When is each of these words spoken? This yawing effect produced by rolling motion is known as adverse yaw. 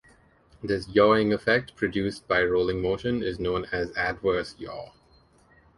This 0.63 0.87
yawing 0.87 1.31
effect 1.31 1.75
produced 1.75 2.27
by 2.27 2.41
rolling 2.41 2.81
motion 2.81 3.21
is 3.21 3.37
known 3.39 3.65
as 3.71 3.95
adverse 3.95 4.55
yaw. 4.57 4.93